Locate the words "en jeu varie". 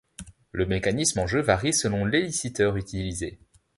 1.19-1.75